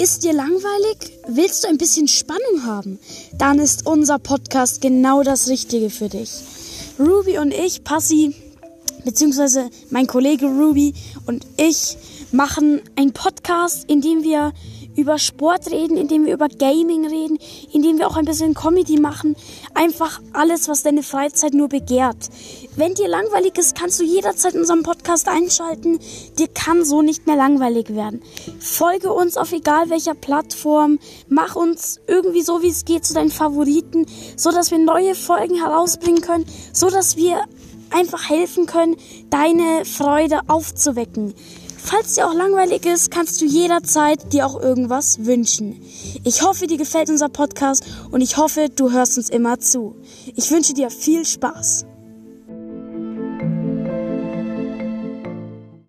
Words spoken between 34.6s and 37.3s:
wir neue Folgen herausbringen können, so dass